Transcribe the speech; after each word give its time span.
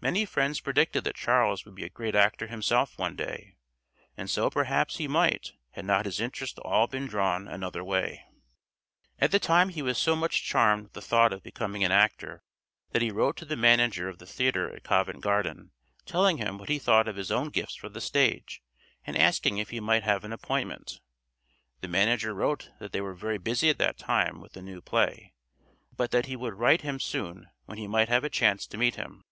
Many 0.00 0.24
friends 0.24 0.60
predicted 0.60 1.02
that 1.02 1.16
Charles 1.16 1.64
would 1.64 1.74
be 1.74 1.82
a 1.82 1.88
great 1.88 2.14
actor 2.14 2.46
himself 2.46 2.94
some 2.96 3.16
day, 3.16 3.56
and 4.16 4.30
so 4.30 4.48
perhaps 4.48 4.98
he 4.98 5.08
might 5.08 5.50
had 5.72 5.84
not 5.84 6.04
his 6.06 6.20
interest 6.20 6.60
all 6.60 6.86
been 6.86 7.08
drawn 7.08 7.48
another 7.48 7.82
way. 7.82 8.24
[Illustration: 9.18 9.18
CHARLES 9.18 9.18
DICKENS 9.18 9.18
AT 9.18 9.18
EIGHTEEN] 9.18 9.24
At 9.24 9.30
the 9.32 9.46
time 9.46 9.68
he 9.74 9.82
was 9.82 9.98
so 9.98 10.14
much 10.14 10.42
charmed 10.44 10.82
with 10.84 10.92
the 10.92 11.00
thought 11.02 11.32
of 11.32 11.42
becoming 11.42 11.82
an 11.82 11.90
actor 11.90 12.44
that 12.92 13.02
he 13.02 13.10
wrote 13.10 13.36
to 13.38 13.44
the 13.44 13.56
manager 13.56 14.08
of 14.08 14.18
the 14.18 14.26
theatre 14.28 14.70
at 14.72 14.84
Covent 14.84 15.22
Garden, 15.22 15.72
telling 16.06 16.36
him 16.36 16.56
what 16.56 16.68
he 16.68 16.78
thought 16.78 17.08
of 17.08 17.16
his 17.16 17.32
own 17.32 17.48
gifts 17.48 17.74
for 17.74 17.88
the 17.88 18.00
stage, 18.00 18.62
and 19.04 19.18
asking 19.18 19.58
if 19.58 19.70
he 19.70 19.80
might 19.80 20.04
have 20.04 20.22
an 20.22 20.32
appointment. 20.32 21.00
The 21.80 21.88
manager 21.88 22.32
wrote 22.32 22.70
that 22.78 22.92
they 22.92 23.00
were 23.00 23.16
very 23.16 23.38
busy 23.38 23.70
at 23.70 23.78
that 23.78 23.98
time 23.98 24.40
with 24.40 24.56
a 24.56 24.62
new 24.62 24.80
play, 24.80 25.34
but 25.96 26.12
that 26.12 26.26
he 26.26 26.36
would 26.36 26.54
write 26.54 26.82
him 26.82 27.00
soon 27.00 27.48
when 27.64 27.78
he 27.78 27.88
might 27.88 28.08
have 28.08 28.22
a 28.22 28.30
chance 28.30 28.68
to 28.68 28.76
meet 28.78 28.94
him. 28.94 29.24